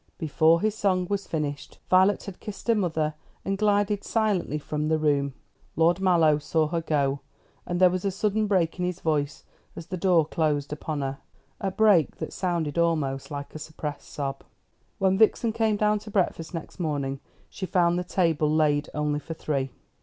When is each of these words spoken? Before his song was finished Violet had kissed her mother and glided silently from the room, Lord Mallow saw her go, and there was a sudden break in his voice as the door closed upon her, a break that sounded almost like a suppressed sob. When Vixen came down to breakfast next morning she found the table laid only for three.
Before 0.17 0.61
his 0.61 0.73
song 0.73 1.05
was 1.11 1.27
finished 1.27 1.77
Violet 1.87 2.23
had 2.23 2.39
kissed 2.39 2.67
her 2.67 2.73
mother 2.73 3.13
and 3.45 3.55
glided 3.55 4.03
silently 4.03 4.57
from 4.57 4.87
the 4.87 4.97
room, 4.97 5.35
Lord 5.75 5.99
Mallow 5.99 6.39
saw 6.39 6.69
her 6.69 6.81
go, 6.81 7.19
and 7.67 7.79
there 7.79 7.91
was 7.91 8.03
a 8.03 8.09
sudden 8.09 8.47
break 8.47 8.79
in 8.79 8.85
his 8.85 8.99
voice 8.99 9.43
as 9.75 9.85
the 9.85 9.97
door 9.97 10.25
closed 10.25 10.73
upon 10.73 11.01
her, 11.01 11.19
a 11.59 11.69
break 11.69 12.15
that 12.17 12.33
sounded 12.33 12.79
almost 12.79 13.29
like 13.29 13.53
a 13.53 13.59
suppressed 13.59 14.09
sob. 14.11 14.43
When 14.97 15.19
Vixen 15.19 15.53
came 15.53 15.75
down 15.77 15.99
to 15.99 16.09
breakfast 16.09 16.51
next 16.51 16.79
morning 16.79 17.19
she 17.47 17.67
found 17.67 17.99
the 17.99 18.03
table 18.03 18.49
laid 18.49 18.89
only 18.95 19.19
for 19.19 19.35
three. 19.35 19.69